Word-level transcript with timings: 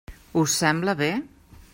Us 0.43 0.55
sembla 0.61 0.95
bé? 1.03 1.11